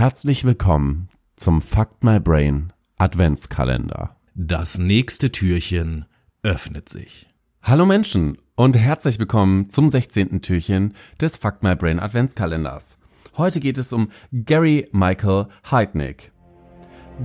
Herzlich 0.00 0.46
willkommen 0.46 1.10
zum 1.36 1.60
Fuck 1.60 2.02
My 2.02 2.18
Brain 2.18 2.72
Adventskalender. 2.96 4.16
Das 4.34 4.78
nächste 4.78 5.30
Türchen 5.30 6.06
öffnet 6.42 6.88
sich. 6.88 7.28
Hallo 7.60 7.84
Menschen 7.84 8.38
und 8.54 8.78
herzlich 8.78 9.18
willkommen 9.18 9.68
zum 9.68 9.90
16. 9.90 10.40
Türchen 10.40 10.94
des 11.20 11.36
Fuck 11.36 11.62
My 11.62 11.76
Brain 11.76 12.00
Adventskalenders. 12.00 12.96
Heute 13.36 13.60
geht 13.60 13.76
es 13.76 13.92
um 13.92 14.08
Gary 14.32 14.88
Michael 14.90 15.48
Heidnick. 15.70 16.32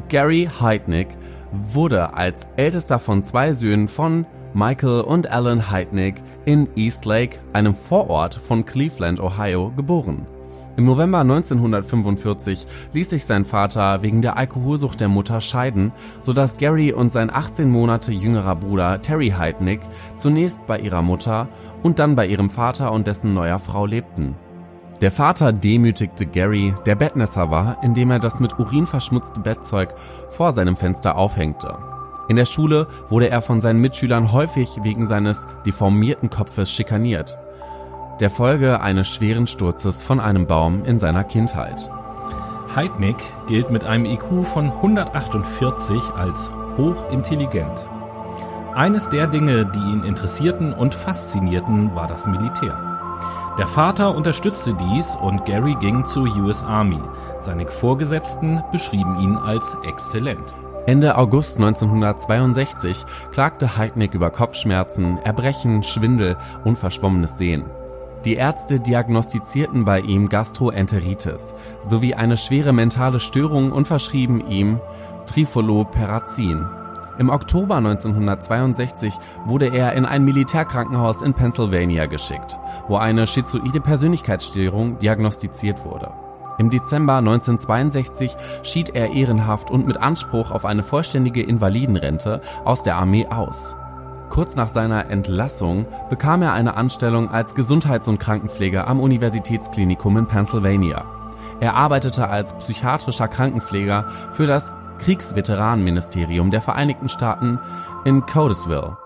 Gary 0.10 0.50
Heidnick 0.60 1.08
wurde 1.54 2.14
als 2.14 2.50
ältester 2.58 3.00
von 3.00 3.24
zwei 3.24 3.54
Söhnen 3.54 3.88
von 3.88 4.26
Michael 4.54 5.00
und 5.00 5.32
Alan 5.32 5.72
Heidnick 5.72 6.22
in 6.44 6.68
Eastlake, 6.76 7.40
einem 7.54 7.74
Vorort 7.74 8.36
von 8.36 8.66
Cleveland, 8.66 9.22
Ohio, 9.22 9.72
geboren. 9.78 10.28
Im 10.78 10.84
November 10.84 11.20
1945 11.20 12.68
ließ 12.92 13.12
sich 13.12 13.26
sein 13.26 13.46
Vater 13.46 14.02
wegen 14.02 14.22
der 14.22 14.36
Alkoholsucht 14.36 15.00
der 15.00 15.08
Mutter 15.08 15.40
scheiden, 15.40 15.94
sodass 16.20 16.58
Gary 16.58 16.92
und 16.92 17.14
sein 17.14 17.34
18 17.34 17.70
Monate 17.70 18.12
jüngerer 18.12 18.58
Bruder 18.58 19.02
Terry 19.02 19.30
Heidnick 19.30 19.80
zunächst 20.18 20.68
bei 20.68 20.80
ihrer 20.80 21.02
Mutter 21.02 21.48
und 21.82 22.00
dann 22.00 22.16
bei 22.16 22.28
ihrem 22.28 22.50
Vater 22.50 22.92
und 22.92 23.08
dessen 23.08 23.34
neuer 23.34 23.60
Frau 23.60 23.86
lebten. 23.86 24.36
Der 25.00 25.12
Vater 25.12 25.54
demütigte 25.54 26.26
Gary, 26.26 26.74
der 26.86 26.96
Bettnässer 26.96 27.50
war, 27.50 27.78
indem 27.82 28.12
er 28.12 28.20
das 28.20 28.42
mit 28.42 28.60
Urin 28.60 28.86
verschmutzte 28.86 29.40
Bettzeug 29.40 29.94
vor 30.30 30.52
seinem 30.52 30.76
Fenster 30.76 31.16
aufhängte. 31.16 31.78
In 32.28 32.36
der 32.36 32.46
Schule 32.46 32.88
wurde 33.08 33.30
er 33.30 33.42
von 33.42 33.62
seinen 33.62 33.80
Mitschülern 33.80 34.34
häufig 34.34 34.80
wegen 34.84 35.06
seines 35.06 35.48
deformierten 35.66 36.30
Kopfes 36.30 36.70
schikaniert 36.72 37.38
der 38.20 38.30
Folge 38.30 38.82
eines 38.82 39.08
schweren 39.08 39.48
Sturzes 39.48 40.04
von 40.04 40.20
einem 40.20 40.48
Baum 40.48 40.84
in 40.86 41.00
seiner 41.00 41.24
Kindheit. 41.24 41.90
Heidnick 42.76 43.18
gilt 43.48 43.70
mit 43.70 43.84
einem 43.86 44.06
IQ 44.06 44.46
von 44.46 44.66
148 44.66 46.02
als 46.16 46.50
hochintelligent. 46.78 47.90
Eines 48.74 49.10
der 49.10 49.28
Dinge, 49.28 49.66
die 49.66 49.80
ihn 49.80 50.04
interessierten 50.04 50.74
und 50.74 50.96
faszinierten, 50.96 51.96
war 51.96 52.08
das 52.08 52.28
Militär. 52.28 53.00
Der 53.58 53.68
Vater 53.68 54.14
unterstützte 54.14 54.74
dies 54.74 55.16
und 55.16 55.46
Gary 55.46 55.76
ging 55.80 56.04
zur 56.04 56.24
US 56.38 56.64
Army. 56.64 57.00
Seine 57.40 57.68
Vorgesetzten 57.68 58.62
beschrieben 58.72 59.18
ihn 59.22 59.38
als 59.38 59.78
exzellent. 59.84 60.54
Ende 60.88 61.18
August 61.18 61.56
1962 61.58 63.06
klagte 63.32 63.78
Heidnick 63.78 64.14
über 64.14 64.30
Kopfschmerzen, 64.30 65.18
Erbrechen, 65.20 65.82
Schwindel 65.84 66.36
und 66.66 66.78
verschwommenes 66.78 67.38
Sehen. 67.38 67.64
Die 68.26 68.34
Ärzte 68.34 68.80
diagnostizierten 68.80 69.86
bei 69.86 70.00
ihm 70.00 70.30
Gastroenteritis 70.30 71.54
sowie 71.82 72.16
eine 72.16 72.38
schwere 72.38 72.74
mentale 72.74 73.20
Störung 73.20 73.72
und 73.72 73.88
verschrieben 73.88 74.50
ihm 74.50 74.80
Trifoloperazin. 75.28 76.66
Im 77.20 77.30
Oktober 77.30 77.78
1962 77.78 79.14
wurde 79.46 79.68
er 79.68 79.94
in 79.94 80.06
ein 80.06 80.26
Militärkrankenhaus 80.26 81.22
in 81.22 81.36
Pennsylvania 81.36 82.08
geschickt, 82.08 82.58
wo 82.88 82.98
eine 82.98 83.28
schizoide 83.28 83.80
Persönlichkeitsstörung 83.80 84.98
diagnostiziert 84.98 85.86
wurde. 85.86 86.12
Im 86.58 86.72
Dezember 86.72 87.18
1962 87.18 88.36
schied 88.64 88.96
er 88.96 89.12
ehrenhaft 89.12 89.70
und 89.70 89.86
mit 89.86 89.98
Anspruch 89.98 90.50
auf 90.50 90.66
eine 90.66 90.82
vollständige 90.82 91.44
Invalidenrente 91.44 92.42
aus 92.64 92.82
der 92.82 92.96
Armee 92.96 93.28
aus. 93.28 93.78
Kurz 94.30 94.56
nach 94.56 94.70
seiner 94.70 95.10
Entlassung 95.10 95.86
bekam 96.10 96.42
er 96.42 96.54
eine 96.54 96.76
Anstellung 96.76 97.30
als 97.30 97.56
Gesundheits- 97.56 98.08
und 98.08 98.20
Krankenpfleger 98.20 98.88
am 98.88 99.00
Universitätsklinikum 99.00 100.18
in 100.18 100.28
Pennsylvania. 100.28 101.06
Er 101.60 101.76
arbeitete 101.76 102.28
als 102.28 102.58
psychiatrischer 102.58 103.28
Krankenpfleger 103.28 104.06
für 104.32 104.46
das 104.46 104.74
Kriegsveteranenministerium 105.00 106.52
der 106.52 106.62
Vereinigten 106.62 107.10
Staaten 107.10 107.60
in 108.04 108.26
Codesville. 108.26 108.98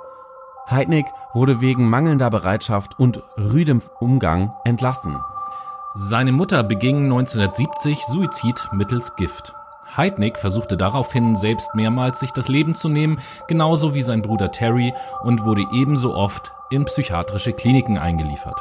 Heidnick 0.70 1.08
wurde 1.34 1.62
wegen 1.62 1.90
mangelnder 1.90 2.30
Bereitschaft 2.30 3.00
und 3.00 3.22
rüdem 3.38 3.82
Umgang 4.00 4.54
entlassen. 4.66 5.18
Seine 5.96 6.32
Mutter 6.32 6.64
beging 6.64 7.06
1970 7.06 8.06
Suizid 8.06 8.70
mittels 8.72 9.16
Gift. 9.16 9.56
Heidnick 9.96 10.38
versuchte 10.38 10.78
daraufhin 10.78 11.36
selbst 11.36 11.76
mehrmals 11.76 12.20
sich 12.20 12.32
das 12.32 12.48
Leben 12.48 12.76
zu 12.76 12.90
nehmen, 12.90 13.20
genauso 13.48 13.94
wie 13.94 14.02
sein 14.02 14.22
Bruder 14.22 14.52
Terry 14.52 14.94
und 15.22 15.44
wurde 15.46 15.66
ebenso 15.74 16.16
oft 16.16 16.54
in 16.70 16.86
psychiatrische 16.86 17.54
Kliniken 17.54 17.98
eingeliefert. 17.98 18.60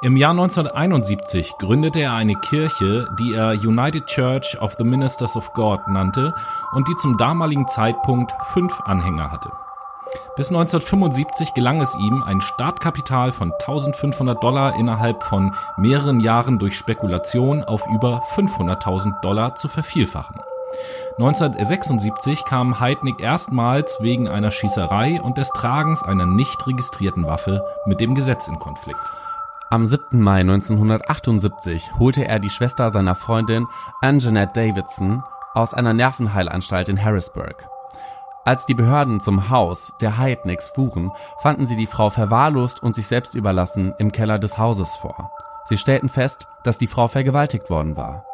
Im 0.00 0.16
Jahr 0.16 0.30
1971 0.30 1.54
gründete 1.58 2.00
er 2.00 2.14
eine 2.14 2.36
Kirche, 2.36 3.08
die 3.18 3.34
er 3.34 3.50
United 3.52 4.06
Church 4.06 4.56
of 4.60 4.74
the 4.78 4.84
Ministers 4.84 5.36
of 5.36 5.52
God 5.54 5.88
nannte 5.88 6.34
und 6.70 6.86
die 6.86 6.94
zum 6.96 7.16
damaligen 7.16 7.66
Zeitpunkt 7.66 8.32
fünf 8.52 8.80
Anhänger 8.82 9.32
hatte. 9.32 9.50
Bis 10.36 10.48
1975 10.48 11.54
gelang 11.54 11.80
es 11.80 11.96
ihm, 11.96 12.22
ein 12.22 12.40
Startkapital 12.40 13.32
von 13.32 13.52
1500 13.52 14.42
Dollar 14.42 14.76
innerhalb 14.76 15.22
von 15.22 15.54
mehreren 15.76 16.20
Jahren 16.20 16.58
durch 16.58 16.76
Spekulation 16.76 17.64
auf 17.64 17.86
über 17.92 18.22
500.000 18.34 19.20
Dollar 19.20 19.54
zu 19.54 19.68
vervielfachen. 19.68 20.40
1976 21.18 22.44
kam 22.44 22.78
Heidnick 22.78 23.20
erstmals 23.20 23.98
wegen 24.00 24.28
einer 24.28 24.50
Schießerei 24.50 25.20
und 25.20 25.38
des 25.38 25.50
Tragens 25.50 26.02
einer 26.02 26.26
nicht 26.26 26.66
registrierten 26.66 27.26
Waffe 27.26 27.64
mit 27.86 28.00
dem 28.00 28.14
Gesetz 28.14 28.48
in 28.48 28.58
Konflikt. 28.58 29.00
Am 29.70 29.86
7. 29.86 30.20
Mai 30.20 30.40
1978 30.40 31.98
holte 31.98 32.26
er 32.26 32.38
die 32.38 32.50
Schwester 32.50 32.90
seiner 32.90 33.14
Freundin 33.14 33.66
Anjanette 34.00 34.52
Davidson 34.54 35.22
aus 35.54 35.74
einer 35.74 35.92
Nervenheilanstalt 35.92 36.88
in 36.88 37.02
Harrisburg. 37.02 37.68
Als 38.48 38.64
die 38.64 38.72
Behörden 38.72 39.20
zum 39.20 39.50
Haus 39.50 39.92
der 40.00 40.16
Heidnicks 40.16 40.70
fuhren, 40.70 41.12
fanden 41.38 41.66
sie 41.66 41.76
die 41.76 41.86
Frau 41.86 42.08
verwahrlost 42.08 42.82
und 42.82 42.94
sich 42.94 43.06
selbst 43.06 43.34
überlassen 43.34 43.92
im 43.98 44.10
Keller 44.10 44.38
des 44.38 44.56
Hauses 44.56 44.96
vor. 44.96 45.32
Sie 45.66 45.76
stellten 45.76 46.08
fest, 46.08 46.48
dass 46.64 46.78
die 46.78 46.86
Frau 46.86 47.08
vergewaltigt 47.08 47.68
worden 47.68 47.98
war. 47.98 48.24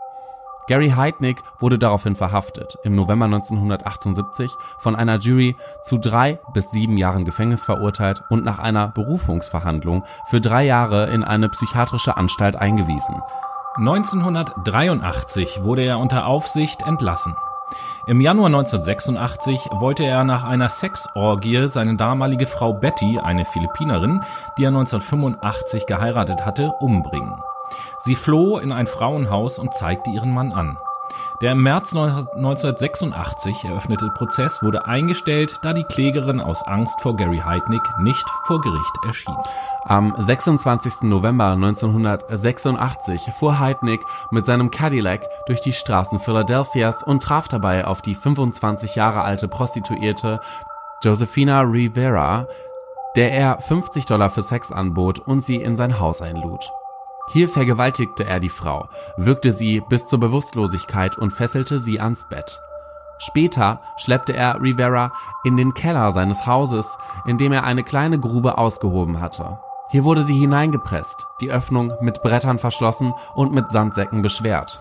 Gary 0.68 0.90
Heidnick 0.90 1.42
wurde 1.58 1.80
daraufhin 1.80 2.14
verhaftet, 2.14 2.78
im 2.84 2.94
November 2.94 3.24
1978 3.24 4.52
von 4.78 4.94
einer 4.94 5.18
Jury 5.18 5.56
zu 5.82 5.98
drei 5.98 6.38
bis 6.52 6.70
sieben 6.70 6.96
Jahren 6.96 7.24
Gefängnis 7.24 7.64
verurteilt 7.64 8.22
und 8.30 8.44
nach 8.44 8.60
einer 8.60 8.92
Berufungsverhandlung 8.92 10.04
für 10.26 10.40
drei 10.40 10.64
Jahre 10.64 11.10
in 11.10 11.24
eine 11.24 11.48
psychiatrische 11.48 12.16
Anstalt 12.16 12.54
eingewiesen. 12.54 13.20
1983 13.78 15.64
wurde 15.64 15.82
er 15.82 15.98
unter 15.98 16.28
Aufsicht 16.28 16.82
entlassen. 16.82 17.34
Im 18.06 18.20
Januar 18.20 18.46
1986 18.46 19.68
wollte 19.72 20.04
er 20.04 20.24
nach 20.24 20.44
einer 20.44 20.68
Sexorgie 20.68 21.68
seine 21.68 21.96
damalige 21.96 22.46
Frau 22.46 22.74
Betty, 22.74 23.18
eine 23.18 23.44
Philippinerin, 23.44 24.22
die 24.58 24.64
er 24.64 24.68
1985 24.68 25.86
geheiratet 25.86 26.44
hatte, 26.44 26.72
umbringen. 26.80 27.40
Sie 27.98 28.14
floh 28.14 28.58
in 28.58 28.72
ein 28.72 28.86
Frauenhaus 28.86 29.58
und 29.58 29.74
zeigte 29.74 30.10
ihren 30.10 30.32
Mann 30.32 30.52
an. 30.52 30.76
Der 31.44 31.52
im 31.52 31.62
März 31.62 31.94
1986 31.94 33.64
eröffnete 33.64 34.08
Prozess 34.08 34.62
wurde 34.62 34.86
eingestellt, 34.86 35.56
da 35.60 35.74
die 35.74 35.84
Klägerin 35.84 36.40
aus 36.40 36.66
Angst 36.66 37.02
vor 37.02 37.18
Gary 37.18 37.42
Heidnick 37.44 37.82
nicht 37.98 38.24
vor 38.46 38.62
Gericht 38.62 38.98
erschien. 39.04 39.36
Am 39.84 40.14
26. 40.16 41.02
November 41.02 41.50
1986 41.50 43.30
fuhr 43.38 43.58
Heidnick 43.58 44.00
mit 44.30 44.46
seinem 44.46 44.70
Cadillac 44.70 45.28
durch 45.46 45.60
die 45.60 45.74
Straßen 45.74 46.18
Philadelphias 46.18 47.02
und 47.02 47.22
traf 47.22 47.46
dabei 47.46 47.86
auf 47.86 48.00
die 48.00 48.14
25 48.14 48.94
Jahre 48.94 49.20
alte 49.20 49.46
Prostituierte 49.46 50.40
Josefina 51.02 51.60
Rivera, 51.60 52.48
der 53.16 53.32
er 53.32 53.60
50 53.60 54.06
Dollar 54.06 54.30
für 54.30 54.42
Sex 54.42 54.72
anbot 54.72 55.18
und 55.18 55.42
sie 55.42 55.56
in 55.56 55.76
sein 55.76 56.00
Haus 56.00 56.22
einlud. 56.22 56.70
Hier 57.28 57.48
vergewaltigte 57.48 58.24
er 58.24 58.38
die 58.38 58.48
Frau, 58.50 58.88
wirkte 59.16 59.50
sie 59.50 59.80
bis 59.88 60.06
zur 60.06 60.20
Bewusstlosigkeit 60.20 61.16
und 61.16 61.32
fesselte 61.32 61.78
sie 61.78 62.00
ans 62.00 62.24
Bett. 62.28 62.60
Später 63.18 63.80
schleppte 63.96 64.34
er 64.34 64.60
Rivera 64.60 65.12
in 65.44 65.56
den 65.56 65.72
Keller 65.72 66.12
seines 66.12 66.46
Hauses, 66.46 66.98
in 67.26 67.38
dem 67.38 67.52
er 67.52 67.64
eine 67.64 67.84
kleine 67.84 68.18
Grube 68.18 68.58
ausgehoben 68.58 69.20
hatte. 69.20 69.58
Hier 69.90 70.04
wurde 70.04 70.22
sie 70.22 70.34
hineingepresst, 70.34 71.26
die 71.40 71.50
Öffnung 71.50 71.92
mit 72.00 72.22
Brettern 72.22 72.58
verschlossen 72.58 73.12
und 73.34 73.52
mit 73.52 73.68
Sandsäcken 73.68 74.22
beschwert. 74.22 74.80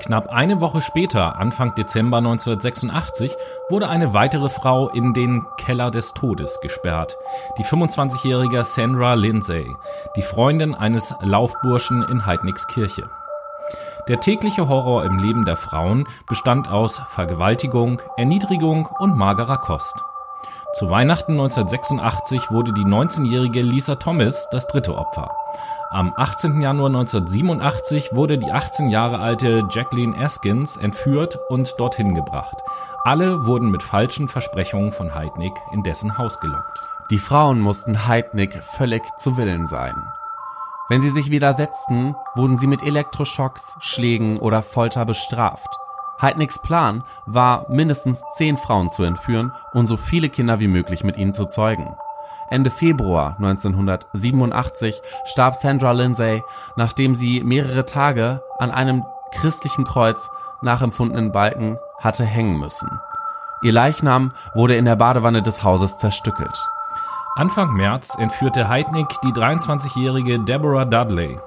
Knapp 0.00 0.28
eine 0.28 0.60
Woche 0.60 0.80
später, 0.80 1.40
Anfang 1.40 1.74
Dezember 1.74 2.18
1986, 2.18 3.34
wurde 3.68 3.88
eine 3.88 4.14
weitere 4.14 4.48
Frau 4.48 4.88
in 4.88 5.12
den 5.12 5.44
Keller 5.56 5.90
des 5.90 6.14
Todes 6.14 6.60
gesperrt. 6.60 7.16
Die 7.58 7.64
25-jährige 7.64 8.64
Sandra 8.64 9.14
Lindsay, 9.14 9.74
die 10.14 10.22
Freundin 10.22 10.76
eines 10.76 11.16
Laufburschen 11.20 12.04
in 12.04 12.26
Heidnicks 12.26 12.68
Kirche. 12.68 13.10
Der 14.06 14.20
tägliche 14.20 14.68
Horror 14.68 15.04
im 15.04 15.18
Leben 15.18 15.44
der 15.44 15.56
Frauen 15.56 16.06
bestand 16.28 16.68
aus 16.68 17.02
Vergewaltigung, 17.10 18.00
Erniedrigung 18.16 18.88
und 19.00 19.16
magerer 19.16 19.58
Kost. 19.58 20.04
Zu 20.74 20.90
Weihnachten 20.90 21.32
1986 21.32 22.52
wurde 22.52 22.72
die 22.72 22.84
19-jährige 22.84 23.62
Lisa 23.62 23.96
Thomas 23.96 24.48
das 24.50 24.68
dritte 24.68 24.96
Opfer. 24.96 25.30
Am 25.90 26.12
18. 26.14 26.60
Januar 26.60 26.88
1987 26.88 28.14
wurde 28.14 28.36
die 28.36 28.52
18 28.52 28.88
Jahre 28.88 29.20
alte 29.20 29.66
Jacqueline 29.70 30.14
Askins 30.18 30.76
entführt 30.76 31.38
und 31.48 31.80
dorthin 31.80 32.14
gebracht. 32.14 32.62
Alle 33.04 33.46
wurden 33.46 33.70
mit 33.70 33.82
falschen 33.82 34.28
Versprechungen 34.28 34.92
von 34.92 35.14
Heidnik 35.14 35.54
in 35.72 35.82
dessen 35.82 36.18
Haus 36.18 36.40
gelockt. 36.40 36.82
Die 37.10 37.16
Frauen 37.16 37.60
mussten 37.60 38.06
Heidnik 38.06 38.62
völlig 38.62 39.02
zu 39.16 39.38
Willen 39.38 39.66
sein. 39.66 39.94
Wenn 40.90 41.00
sie 41.00 41.10
sich 41.10 41.30
widersetzten, 41.30 42.14
wurden 42.34 42.58
sie 42.58 42.66
mit 42.66 42.82
Elektroschocks, 42.82 43.76
Schlägen 43.80 44.38
oder 44.38 44.62
Folter 44.62 45.06
bestraft. 45.06 45.78
Heidniks 46.20 46.60
Plan 46.60 47.02
war, 47.24 47.64
mindestens 47.70 48.22
zehn 48.36 48.58
Frauen 48.58 48.90
zu 48.90 49.04
entführen 49.04 49.52
und 49.72 49.86
so 49.86 49.96
viele 49.96 50.28
Kinder 50.28 50.60
wie 50.60 50.68
möglich 50.68 51.02
mit 51.02 51.16
ihnen 51.16 51.32
zu 51.32 51.46
zeugen. 51.46 51.96
Ende 52.50 52.70
Februar 52.70 53.36
1987 53.36 55.00
starb 55.24 55.54
Sandra 55.54 55.92
Lindsay, 55.92 56.42
nachdem 56.76 57.14
sie 57.14 57.42
mehrere 57.42 57.84
Tage 57.84 58.42
an 58.58 58.70
einem 58.70 59.04
christlichen 59.32 59.84
Kreuz 59.84 60.30
nachempfundenen 60.62 61.32
Balken 61.32 61.78
hatte 61.98 62.24
hängen 62.24 62.58
müssen. 62.58 62.88
Ihr 63.62 63.72
Leichnam 63.72 64.32
wurde 64.54 64.76
in 64.76 64.84
der 64.84 64.96
Badewanne 64.96 65.42
des 65.42 65.64
Hauses 65.64 65.98
zerstückelt. 65.98 66.56
Anfang 67.36 67.74
März 67.74 68.16
entführte 68.18 68.68
Heidnik 68.68 69.08
die 69.22 69.32
23-jährige 69.32 70.40
Deborah 70.40 70.84
Dudley. 70.84 71.38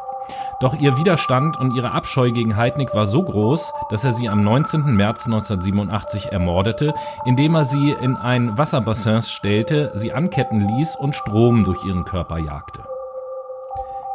Doch 0.62 0.76
ihr 0.76 0.96
Widerstand 0.96 1.58
und 1.58 1.74
ihre 1.74 1.92
Abscheu 1.92 2.32
gegen 2.32 2.56
Heidnik 2.56 2.94
war 2.94 3.08
so 3.08 3.24
groß, 3.24 3.74
dass 3.90 4.04
er 4.04 4.14
sie 4.14 4.30
am 4.30 4.44
19. 4.44 4.96
März 4.96 5.26
1987 5.26 6.32
ermordete, 6.32 6.94
indem 7.26 7.56
er 7.56 7.66
sie 7.66 7.92
in 8.00 8.16
ein 8.16 8.60
Wasserbassin 8.60 9.24
stellte, 9.24 9.92
sie 9.96 10.14
anketten 10.14 10.68
ließ 10.68 10.96
und 10.98 11.16
Strom 11.16 11.64
durch 11.64 11.84
ihren 11.84 12.06
Körper 12.06 12.38
jagte. 12.38 12.84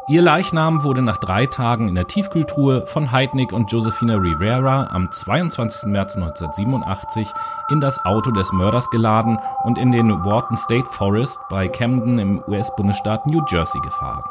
Ihr 0.08 0.22
Leichnam 0.22 0.84
wurde 0.84 1.02
nach 1.02 1.16
drei 1.16 1.46
Tagen 1.46 1.88
in 1.88 1.96
der 1.96 2.06
Tiefkühltruhe 2.06 2.87
von 2.87 3.10
Heidnik 3.10 3.52
und 3.52 3.72
Josefina 3.72 4.14
Rivera 4.14 4.87
am 4.93 5.10
22. 5.10 5.90
März 5.90 6.16
1987 6.16 7.26
in 7.72 7.81
das 7.81 8.04
Auto 8.04 8.31
des 8.31 8.52
Mörders 8.52 8.88
geladen 8.90 9.40
und 9.64 9.78
in 9.78 9.90
den 9.90 10.25
Wharton 10.25 10.56
State 10.56 10.87
Forest 10.87 11.40
bei 11.50 11.66
Camden 11.66 12.20
im 12.20 12.40
US-Bundesstaat 12.46 13.26
New 13.26 13.43
Jersey 13.50 13.81
gefahren. 13.81 14.22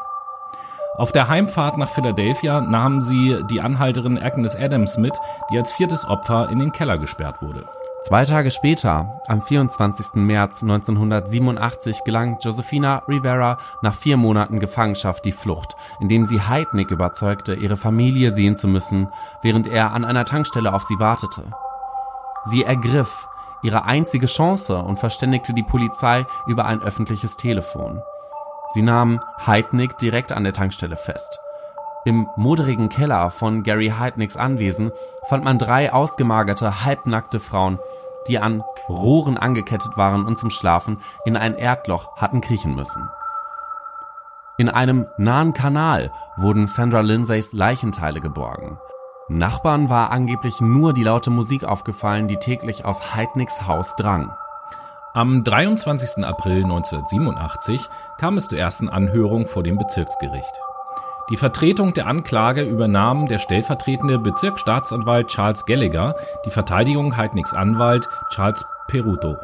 Auf 0.96 1.12
der 1.12 1.28
Heimfahrt 1.28 1.76
nach 1.76 1.90
Philadelphia 1.90 2.62
nahmen 2.62 3.02
sie 3.02 3.42
die 3.50 3.60
Anhalterin 3.60 4.18
Agnes 4.18 4.56
Adams 4.56 4.96
mit, 4.96 5.12
die 5.50 5.58
als 5.58 5.70
viertes 5.72 6.08
Opfer 6.08 6.48
in 6.48 6.58
den 6.58 6.72
Keller 6.72 6.96
gesperrt 6.96 7.42
wurde. 7.42 7.68
Zwei 8.02 8.24
Tage 8.24 8.50
später, 8.50 9.20
am 9.26 9.42
24. 9.42 10.14
März 10.14 10.62
1987, 10.62 12.04
gelang 12.04 12.38
Josefina 12.40 13.02
Rivera 13.08 13.58
nach 13.82 13.94
vier 13.94 14.16
Monaten 14.16 14.58
Gefangenschaft 14.58 15.24
die 15.26 15.32
Flucht, 15.32 15.74
indem 16.00 16.24
sie 16.24 16.40
Heidnik 16.40 16.90
überzeugte, 16.90 17.54
ihre 17.54 17.76
Familie 17.76 18.30
sehen 18.30 18.56
zu 18.56 18.66
müssen, 18.66 19.08
während 19.42 19.66
er 19.66 19.92
an 19.92 20.04
einer 20.04 20.24
Tankstelle 20.24 20.72
auf 20.72 20.84
sie 20.84 20.98
wartete. 20.98 21.42
Sie 22.44 22.62
ergriff 22.62 23.28
ihre 23.62 23.84
einzige 23.84 24.26
Chance 24.26 24.78
und 24.78 24.98
verständigte 24.98 25.52
die 25.52 25.64
Polizei 25.64 26.24
über 26.46 26.64
ein 26.64 26.80
öffentliches 26.80 27.36
Telefon. 27.36 28.00
Sie 28.74 28.82
nahmen 28.82 29.20
Heidnik 29.46 29.98
direkt 29.98 30.32
an 30.32 30.44
der 30.44 30.52
Tankstelle 30.52 30.96
fest. 30.96 31.40
Im 32.04 32.28
moderigen 32.36 32.88
Keller 32.88 33.30
von 33.30 33.62
Gary 33.62 33.92
Heidnicks 33.98 34.36
Anwesen 34.36 34.92
fand 35.28 35.44
man 35.44 35.58
drei 35.58 35.92
ausgemagerte, 35.92 36.84
halbnackte 36.84 37.40
Frauen, 37.40 37.80
die 38.28 38.38
an 38.38 38.62
Rohren 38.88 39.36
angekettet 39.36 39.96
waren 39.96 40.24
und 40.24 40.38
zum 40.38 40.50
Schlafen 40.50 40.98
in 41.24 41.36
ein 41.36 41.54
Erdloch 41.54 42.16
hatten 42.16 42.40
kriechen 42.40 42.74
müssen. 42.74 43.08
In 44.58 44.68
einem 44.68 45.06
nahen 45.18 45.52
Kanal 45.52 46.12
wurden 46.36 46.66
Sandra 46.66 47.00
Lindsays 47.00 47.52
Leichenteile 47.52 48.20
geborgen. 48.20 48.78
Nachbarn 49.28 49.90
war 49.90 50.12
angeblich 50.12 50.60
nur 50.60 50.92
die 50.92 51.02
laute 51.02 51.30
Musik 51.30 51.64
aufgefallen, 51.64 52.28
die 52.28 52.36
täglich 52.36 52.84
aus 52.84 53.14
Heidnicks 53.14 53.66
Haus 53.66 53.96
drang. 53.96 54.32
Am 55.16 55.42
23. 55.42 56.26
April 56.26 56.64
1987 56.64 57.88
kam 58.18 58.36
es 58.36 58.48
zur 58.48 58.58
ersten 58.58 58.90
Anhörung 58.90 59.46
vor 59.46 59.62
dem 59.62 59.78
Bezirksgericht. 59.78 60.60
Die 61.30 61.38
Vertretung 61.38 61.94
der 61.94 62.06
Anklage 62.06 62.60
übernahm 62.64 63.26
der 63.26 63.38
stellvertretende 63.38 64.18
Bezirksstaatsanwalt 64.18 65.28
Charles 65.28 65.64
Gallagher, 65.64 66.16
die 66.44 66.50
Verteidigung 66.50 67.16
Heidnicks 67.16 67.54
Anwalt 67.54 68.10
Charles 68.28 68.66
Peruto. 68.88 69.36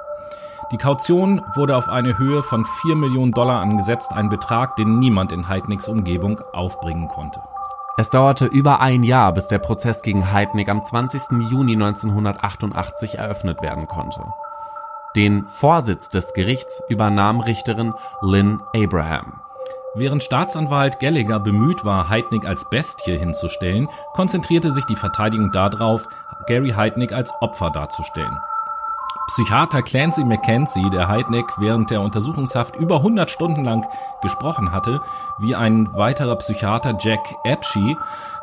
Die 0.72 0.76
Kaution 0.76 1.40
wurde 1.54 1.74
auf 1.74 1.88
eine 1.88 2.18
Höhe 2.18 2.42
von 2.42 2.66
4 2.82 2.94
Millionen 2.94 3.32
Dollar 3.32 3.62
angesetzt, 3.62 4.12
ein 4.12 4.28
Betrag, 4.28 4.76
den 4.76 4.98
niemand 4.98 5.32
in 5.32 5.48
Heidnicks 5.48 5.88
Umgebung 5.88 6.38
aufbringen 6.52 7.08
konnte. 7.08 7.40
Es 7.96 8.10
dauerte 8.10 8.44
über 8.44 8.80
ein 8.80 9.04
Jahr, 9.04 9.32
bis 9.32 9.48
der 9.48 9.58
Prozess 9.58 10.02
gegen 10.02 10.32
Heidnick 10.32 10.68
am 10.68 10.84
20. 10.84 11.50
Juni 11.50 11.72
1988 11.72 13.16
eröffnet 13.16 13.62
werden 13.62 13.88
konnte. 13.88 14.22
Den 15.14 15.46
Vorsitz 15.46 16.08
des 16.08 16.32
Gerichts 16.32 16.82
übernahm 16.88 17.40
Richterin 17.40 17.92
Lynn 18.22 18.62
Abraham. 18.74 19.40
Während 19.94 20.22
Staatsanwalt 20.22 21.00
Gallagher 21.00 21.38
bemüht 21.38 21.84
war, 21.84 22.08
Heidnick 22.08 22.46
als 22.46 22.70
Bestie 22.70 23.18
hinzustellen, 23.18 23.88
konzentrierte 24.14 24.70
sich 24.70 24.86
die 24.86 24.96
Verteidigung 24.96 25.52
darauf, 25.52 26.08
Gary 26.46 26.70
Heidnick 26.70 27.12
als 27.12 27.30
Opfer 27.42 27.70
darzustellen. 27.70 28.38
Psychiater 29.26 29.82
Clancy 29.82 30.24
McKenzie, 30.24 30.88
der 30.88 31.08
Heidnick 31.08 31.46
während 31.58 31.90
der 31.90 32.00
Untersuchungshaft 32.00 32.74
über 32.76 32.96
100 32.96 33.30
Stunden 33.30 33.64
lang 33.64 33.86
gesprochen 34.22 34.72
hatte, 34.72 35.02
wie 35.38 35.54
ein 35.54 35.92
weiterer 35.92 36.36
Psychiater 36.36 36.96
Jack 36.98 37.20
Epshy, 37.44 37.96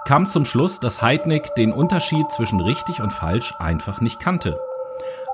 kam 0.06 0.28
zum 0.28 0.46
Schluss, 0.46 0.80
dass 0.80 1.02
Heidnick 1.02 1.56
den 1.56 1.72
Unterschied 1.72 2.32
zwischen 2.32 2.62
richtig 2.62 3.02
und 3.02 3.12
falsch 3.12 3.56
einfach 3.60 4.02
nicht 4.02 4.20
kannte. 4.20 4.60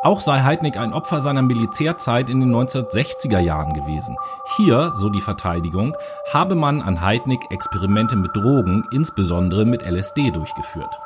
Auch 0.05 0.19
sei 0.19 0.43
Heidnick 0.43 0.77
ein 0.77 0.93
Opfer 0.93 1.19
seiner 1.19 1.41
Militärzeit 1.41 2.29
in 2.29 2.39
den 2.39 2.53
1960er 2.53 3.39
Jahren 3.39 3.73
gewesen. 3.73 4.15
Hier, 4.55 4.91
so 4.93 5.09
die 5.09 5.19
Verteidigung, 5.19 5.97
habe 6.31 6.53
man 6.53 6.83
an 6.83 7.01
Heidnick 7.01 7.49
Experimente 7.49 8.15
mit 8.15 8.37
Drogen, 8.37 8.83
insbesondere 8.91 9.65
mit 9.65 9.83
LSD, 9.83 10.29
durchgeführt. 10.29 10.99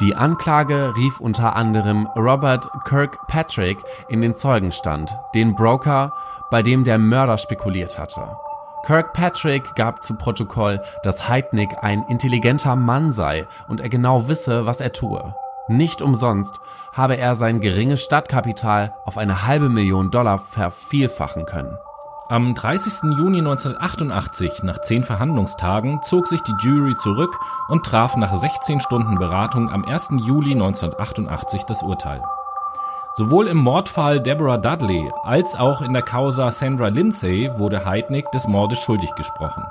Die 0.00 0.14
Anklage 0.14 0.94
rief 0.96 1.20
unter 1.20 1.56
anderem 1.56 2.06
Robert 2.16 2.66
Kirkpatrick 2.86 3.76
in 4.08 4.22
den 4.22 4.34
Zeugenstand, 4.34 5.14
den 5.34 5.54
Broker, 5.54 6.14
bei 6.50 6.62
dem 6.62 6.84
der 6.84 6.96
Mörder 6.96 7.36
spekuliert 7.36 7.98
hatte. 7.98 8.34
Kirkpatrick 8.86 9.74
gab 9.74 10.02
zu 10.02 10.14
Protokoll, 10.14 10.80
dass 11.02 11.28
Heidnick 11.28 11.68
ein 11.82 12.02
intelligenter 12.08 12.76
Mann 12.76 13.12
sei 13.12 13.46
und 13.68 13.82
er 13.82 13.90
genau 13.90 14.26
wisse, 14.26 14.64
was 14.64 14.80
er 14.80 14.94
tue. 14.94 15.34
Nicht 15.68 16.00
umsonst 16.00 16.60
habe 16.94 17.18
er 17.18 17.34
sein 17.34 17.60
geringes 17.60 18.02
Stadtkapital 18.02 18.94
auf 19.04 19.18
eine 19.18 19.46
halbe 19.46 19.68
Million 19.68 20.10
Dollar 20.10 20.38
vervielfachen 20.38 21.44
können. 21.44 21.76
Am 22.30 22.54
30. 22.54 23.16
Juni 23.18 23.38
1988, 23.38 24.62
nach 24.62 24.80
zehn 24.80 25.04
Verhandlungstagen, 25.04 26.02
zog 26.02 26.26
sich 26.26 26.42
die 26.42 26.54
Jury 26.62 26.96
zurück 26.96 27.34
und 27.68 27.84
traf 27.84 28.16
nach 28.16 28.34
16 28.34 28.80
Stunden 28.80 29.18
Beratung 29.18 29.70
am 29.70 29.84
1. 29.84 30.10
Juli 30.26 30.52
1988 30.52 31.64
das 31.64 31.82
Urteil. 31.82 32.22
Sowohl 33.14 33.48
im 33.48 33.56
Mordfall 33.56 34.20
Deborah 34.20 34.58
Dudley 34.58 35.10
als 35.22 35.58
auch 35.58 35.80
in 35.82 35.92
der 35.92 36.02
Causa 36.02 36.52
Sandra 36.52 36.88
Lindsay 36.88 37.50
wurde 37.56 37.84
Heidnick 37.84 38.30
des 38.32 38.46
Mordes 38.46 38.78
schuldig 38.78 39.14
gesprochen. 39.14 39.64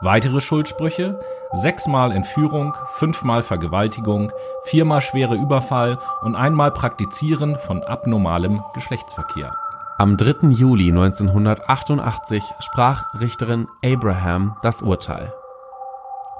Weitere 0.00 0.40
Schuldsprüche 0.40 1.18
sechsmal 1.52 2.12
Entführung, 2.12 2.74
fünfmal 2.94 3.42
Vergewaltigung, 3.42 4.30
viermal 4.62 5.00
schwere 5.00 5.34
Überfall 5.34 5.98
und 6.22 6.36
einmal 6.36 6.70
Praktizieren 6.70 7.58
von 7.58 7.82
abnormalem 7.82 8.62
Geschlechtsverkehr. 8.74 9.56
Am 9.98 10.16
3. 10.16 10.48
Juli 10.50 10.90
1988 10.90 12.44
sprach 12.60 13.12
Richterin 13.18 13.66
Abraham 13.84 14.56
das 14.62 14.82
Urteil. 14.82 15.32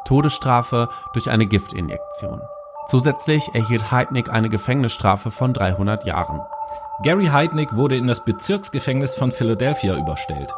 Todesstrafe 0.04 0.88
durch 1.12 1.30
eine 1.30 1.46
Giftinjektion. 1.46 2.40
Zusätzlich 2.86 3.54
erhielt 3.54 3.90
Heidnick 3.90 4.30
eine 4.30 4.48
Gefängnisstrafe 4.48 5.30
von 5.32 5.52
300 5.52 6.04
Jahren. 6.04 6.40
Gary 7.02 7.26
Heidnick 7.26 7.76
wurde 7.76 7.96
in 7.96 8.06
das 8.06 8.24
Bezirksgefängnis 8.24 9.14
von 9.14 9.32
Philadelphia 9.32 9.96
überstellt. 9.96 10.52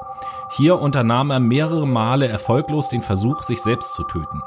Hier 0.52 0.80
unternahm 0.80 1.30
er 1.30 1.38
mehrere 1.38 1.86
Male 1.86 2.26
erfolglos 2.28 2.88
den 2.88 3.02
Versuch, 3.02 3.42
sich 3.42 3.62
selbst 3.62 3.94
zu 3.94 4.02
töten. 4.02 4.42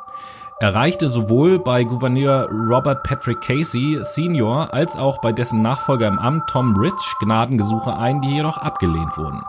Er 0.60 0.76
reichte 0.76 1.10
sowohl 1.10 1.60
bei 1.60 1.84
Gouverneur 1.84 2.50
Robert 2.50 3.04
Patrick 3.04 3.42
Casey 3.42 4.00
Sr. 4.04 4.74
als 4.74 4.98
auch 4.98 5.20
bei 5.22 5.32
dessen 5.32 5.62
Nachfolger 5.62 6.08
im 6.08 6.20
Amt 6.20 6.50
Tom 6.50 6.76
Rich 6.76 7.16
Gnadengesuche 7.22 7.98
ein, 7.98 8.22
die 8.22 8.36
jedoch 8.36 8.58
abgelehnt 8.58 9.18
wurden. 9.18 9.44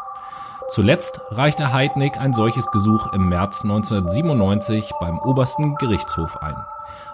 Zuletzt 0.69 1.21
reichte 1.31 1.73
Heidnick 1.73 2.19
ein 2.19 2.33
solches 2.33 2.71
Gesuch 2.71 3.13
im 3.13 3.29
März 3.29 3.65
1997 3.65 4.93
beim 4.99 5.19
obersten 5.19 5.75
Gerichtshof 5.75 6.41
ein. 6.43 6.57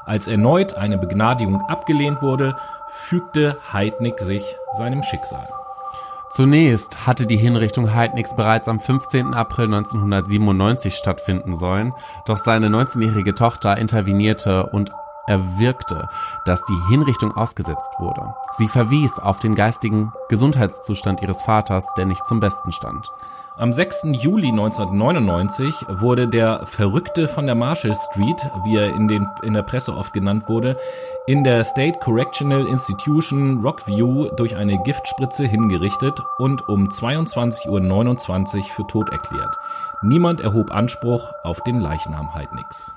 Als 0.05 0.29
erneut 0.29 0.75
eine 0.75 0.99
Begnadigung 0.99 1.61
abgelehnt 1.69 2.23
wurde, 2.23 2.57
fügte 2.91 3.57
Heidnick 3.73 4.21
sich 4.21 4.45
seinem 4.73 5.03
Schicksal. 5.03 5.60
Zunächst 6.31 7.09
hatte 7.09 7.27
die 7.27 7.37
Hinrichtung 7.37 7.93
Heidnicks 7.93 8.37
bereits 8.37 8.69
am 8.69 8.79
15. 8.79 9.35
April 9.35 9.65
1997 9.65 10.95
stattfinden 10.95 11.57
sollen, 11.57 11.93
doch 12.25 12.37
seine 12.37 12.69
19-jährige 12.69 13.35
Tochter 13.35 13.77
intervenierte 13.77 14.67
und 14.67 14.93
erwirkte, 15.31 16.09
dass 16.45 16.65
die 16.65 16.79
Hinrichtung 16.89 17.37
ausgesetzt 17.37 17.95
wurde. 18.01 18.35
Sie 18.53 18.69
verwies 18.69 19.21
auf 19.21 19.39
den 19.39 19.55
geistigen 19.55 20.13
Gesundheitszustand 20.29 21.23
ihres 21.23 21.43
Vaters, 21.43 21.87
der 21.97 22.05
nicht 22.05 22.27
zum 22.27 22.41
Besten 22.41 22.73
stand. 22.73 23.13
Am 23.57 23.73
6. 23.73 24.09
Juli 24.13 24.49
1999 24.49 25.75
wurde 25.89 26.27
der 26.27 26.65
Verrückte 26.65 27.29
von 27.29 27.47
der 27.47 27.55
Marshall 27.55 27.95
Street, 27.95 28.51
wie 28.65 28.77
er 28.77 28.95
in, 28.95 29.07
den, 29.07 29.29
in 29.43 29.53
der 29.53 29.63
Presse 29.63 29.95
oft 29.95 30.13
genannt 30.15 30.49
wurde, 30.49 30.79
in 31.27 31.45
der 31.45 31.63
State 31.63 31.99
Correctional 32.01 32.67
Institution 32.67 33.61
Rockview 33.61 34.31
durch 34.37 34.57
eine 34.57 34.83
Giftspritze 34.83 35.47
hingerichtet 35.47 36.19
und 36.39 36.69
um 36.69 36.89
22.29 36.89 37.69
Uhr 37.69 38.65
für 38.65 38.87
tot 38.87 39.11
erklärt. 39.11 39.55
Niemand 40.03 40.41
erhob 40.41 40.73
Anspruch 40.73 41.31
auf 41.45 41.63
den 41.63 41.81
Leichnam 41.81 42.35
Heidnicks. 42.35 42.95